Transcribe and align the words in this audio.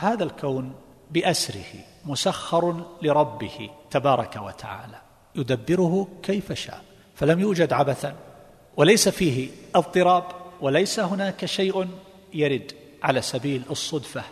هذا 0.00 0.24
الكون 0.24 0.72
بأسره 1.10 1.74
مسخر 2.04 2.84
لربه 3.02 3.70
تبارك 3.90 4.36
وتعالى. 4.36 5.00
يدبره 5.36 6.08
كيف 6.22 6.52
شاء 6.52 6.82
فلم 7.14 7.40
يوجد 7.40 7.72
عبثا. 7.72 8.14
وليس 8.76 9.08
فيه 9.08 9.48
اضطراب 9.74 10.24
وليس 10.60 11.00
هناك 11.00 11.44
شيء 11.44 11.88
يرد 12.34 12.72
على 13.02 13.22
سبيل 13.22 13.62
الصدفة 13.70 14.22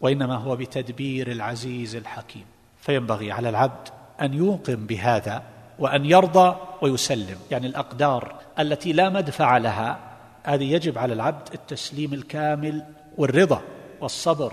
وإنما 0.00 0.36
هو 0.36 0.56
بتدبير 0.56 1.32
العزيز 1.32 1.96
الحكيم. 1.96 2.44
فينبغي 2.80 3.32
على 3.32 3.48
العبد 3.48 3.88
أن 4.20 4.34
يوقن 4.34 4.86
بهذا 4.86 5.42
وأن 5.78 6.04
يرضى 6.04 6.56
ويسلم. 6.82 7.38
يعني 7.50 7.66
الأقدار 7.66 8.34
التي 8.58 8.92
لا 8.92 9.08
مدفع 9.08 9.56
لها 9.56 9.98
هذه 10.42 10.72
يجب 10.72 10.98
على 10.98 11.12
العبد 11.12 11.48
التسليم 11.54 12.14
الكامل 12.14 12.84
والرضا 13.18 13.62
والصبر 14.00 14.52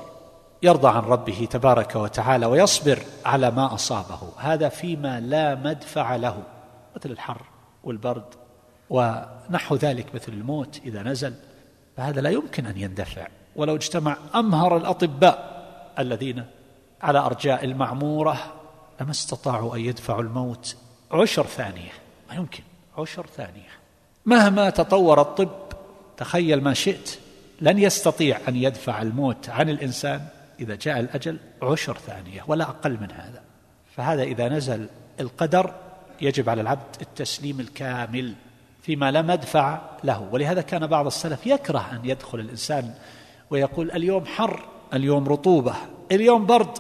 يرضى 0.64 0.88
عن 0.88 1.04
ربه 1.04 1.48
تبارك 1.52 1.96
وتعالى 1.96 2.46
ويصبر 2.46 3.00
على 3.25 3.51
ما 3.51 3.74
أصابه. 3.74 4.19
هذا 4.37 4.70
فيما 4.70 5.20
لا 5.20 5.56
مدفع 5.56 6.15
له 6.15 6.43
مثل 6.96 7.11
الحر 7.11 7.42
والبرد 7.83 8.25
ونحو 8.89 9.75
ذلك 9.75 10.15
مثل 10.15 10.34
الموت 10.34 10.82
إذا 10.86 11.04
نزل. 11.04 11.34
فهذا 11.97 12.21
لا 12.21 12.29
يمكن 12.29 12.65
أن 12.65 12.78
يندفع. 12.78 13.28
ولو 13.56 13.75
اجتمع 13.75 14.18
أمهر 14.36 14.78
الأطباء 14.78 15.64
الذين 16.00 16.46
على 17.01 17.20
أرجاء 17.20 17.65
المعمورة 17.65 18.37
لما 19.01 19.11
استطاعوا 19.11 19.75
أن 19.75 19.82
يدفعوا 19.82 20.21
الموت. 20.21 20.75
عشر 21.11 21.45
ثانية. 21.45 21.92
ما 22.29 22.36
يمكن. 22.36 22.64
عشر 22.98 23.25
ثانية. 23.37 23.70
مهما 24.25 24.70
تطور 24.70 25.21
الطب 25.21 25.50
تخيل 26.18 26.64
ما 26.64 26.73
شئت 26.73 27.20
لن 27.61 27.79
يستطيع 27.79 28.39
أن 28.48 28.56
يدفع 28.56 29.01
الموت 29.01 29.50
عن 29.50 29.70
الإنسان. 29.70 30.21
إذا 30.63 30.75
جاء 30.75 30.99
الأجل 30.99 31.37
عشر 31.63 31.97
ثانية 31.97 32.44
ولا 32.47 32.63
أقل 32.63 32.91
من 32.91 33.11
هذا. 33.11 33.41
فهذا 33.95 34.23
إذا 34.23 34.50
نزل 34.50 34.88
القدر 35.20 35.73
يجب 36.22 36.50
على 36.50 36.61
العبد 36.61 36.95
التسليم 37.02 37.59
الكامل 37.59 38.33
فيما 38.81 39.11
لا 39.11 39.22
مدفع 39.22 39.81
له. 40.03 40.30
ولهذا 40.31 40.61
كان 40.61 40.88
بعض 40.88 41.05
السلف 41.05 41.47
يكره 41.47 41.89
أن 41.92 42.00
يدخل 42.03 42.39
الإنسان 42.39 42.94
ويقول 43.50 43.92
اليوم 43.92 44.25
حر 44.25 44.66
اليوم 44.94 45.28
رطوبة 45.28 45.75
اليوم 46.11 46.45
برد. 46.45 46.77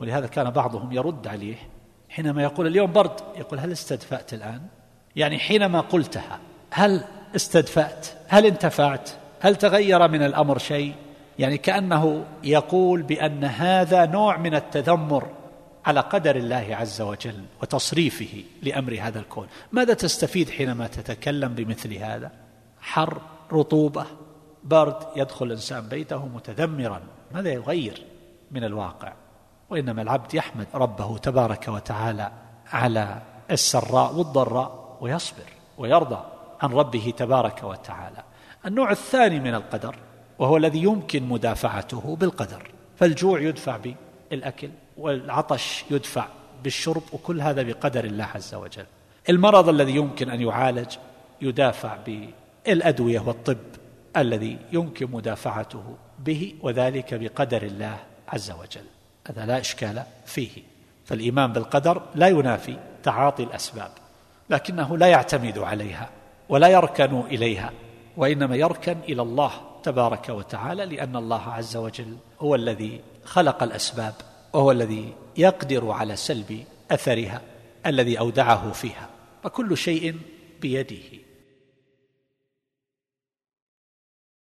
ولهذا 0.00 0.26
كان 0.26 0.50
بعضهم 0.50 0.92
يرد 0.92 1.26
عليه 1.26 1.56
حينما 2.08 2.42
يقول 2.42 2.66
اليوم 2.66 2.92
برد. 2.92 3.20
يقول 3.36 3.58
هل 3.58 3.72
استدفأت 3.72 4.34
الآن؟ 4.34 4.60
يعني 5.16 5.38
حينما 5.38 5.80
قلتها 5.80 6.38
هل 6.70 7.04
استدفأت؟ 7.36 8.06
هل 8.28 8.46
انتفعت؟ 8.46 9.10
هل 9.40 9.56
تغير 9.56 10.08
من 10.08 10.22
الأمر 10.22 10.58
شيء؟ 10.58 10.94
يعني 11.42 11.58
كأنه 11.58 12.24
يقول 12.44 13.02
بأن 13.02 13.44
هذا 13.44 14.06
نوع 14.06 14.36
من 14.36 14.54
التذمر 14.54 15.28
على 15.86 16.00
قدر 16.00 16.36
الله 16.36 16.66
عز 16.70 17.00
وجل 17.00 17.44
وتصريفه 17.62 18.44
لأمر 18.62 18.98
هذا 19.00 19.18
الكون. 19.18 19.46
ماذا 19.72 19.94
تستفيد 19.94 20.50
حينما 20.50 20.86
تتكلم 20.86 21.54
بمثل 21.54 21.94
هذا؟ 21.94 22.30
حر 22.80 23.20
رطوبة 23.52 24.06
برد 24.64 24.96
يدخل 25.16 25.46
الإنسان 25.46 25.88
بيته 25.88 26.26
متذمرا. 26.26 27.00
ماذا 27.32 27.50
يغير 27.50 28.02
من 28.50 28.64
الواقع؟ 28.64 29.12
وإنما 29.70 30.02
العبد 30.02 30.34
يحمد 30.34 30.66
ربه 30.74 31.18
تبارك 31.18 31.68
وتعالى 31.68 32.32
على 32.72 33.22
السراء 33.50 34.14
والضراء 34.14 34.98
ويصبر 35.00 35.52
ويرضى 35.78 36.24
عن 36.60 36.72
ربه 36.72 37.12
تبارك 37.16 37.64
وتعالى. 37.64 38.22
النوع 38.66 38.90
الثاني 38.90 39.40
من 39.40 39.54
القدر 39.54 39.96
وهو 40.38 40.56
الذي 40.56 40.82
يمكن 40.82 41.28
مدافعته 41.28 42.16
بالقدر. 42.20 42.70
فالجوع 42.98 43.40
يدفع 43.40 43.78
بالأكل 44.30 44.70
والعطش 44.96 45.84
يدفع 45.90 46.26
بالشرب 46.64 47.02
وكل 47.12 47.40
هذا 47.40 47.62
بقدر 47.62 48.04
الله 48.04 48.28
عز 48.34 48.54
وجل. 48.54 48.86
المرض 49.28 49.68
الذي 49.68 49.96
يمكن 49.96 50.30
أن 50.30 50.40
يعالج 50.40 50.96
يدافع 51.40 51.96
بالأدوية 52.66 53.20
والطب 53.20 53.58
الذي 54.16 54.58
يمكن 54.72 55.10
مدافعته 55.10 55.96
به 56.18 56.54
وذلك 56.62 57.14
بقدر 57.14 57.62
الله 57.62 57.96
عز 58.28 58.50
وجل. 58.50 58.84
هذا 59.28 59.46
لا 59.46 59.60
إشكال 59.60 60.02
فيه. 60.26 60.62
فالإيمان 61.04 61.52
بالقدر 61.52 62.02
لا 62.14 62.28
ينافي 62.28 62.76
تعاطي 63.02 63.42
الأسباب 63.42 63.90
لكنه 64.50 64.98
لا 64.98 65.06
يعتمد 65.06 65.58
عليها 65.58 66.10
ولا 66.48 66.68
يركن 66.68 67.20
إليها 67.20 67.72
وإنما 68.16 68.56
يركن 68.56 68.96
إلى 69.08 69.22
الله 69.22 69.50
تبارك 69.82 70.28
وتعالى 70.28 70.86
لأن 70.86 71.16
الله 71.16 71.48
عز 71.48 71.76
وجل 71.76 72.16
هو 72.40 72.54
الذي 72.54 73.00
خلق 73.24 73.62
الأسباب 73.62 74.14
وهو 74.52 74.70
الذي 74.70 75.12
يقدر 75.36 75.90
على 75.90 76.16
سلب 76.16 76.64
أثرها 76.90 77.40
الذي 77.86 78.18
أودعه 78.18 78.72
فيها 78.72 79.08
فكل 79.44 79.76
شيء 79.76 80.16
بيده. 80.60 81.18